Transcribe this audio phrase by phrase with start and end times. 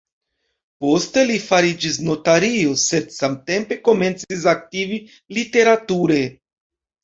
[0.85, 5.03] Poste li fariĝis notario, sed samtempe komencis aktivi
[5.41, 6.23] literature.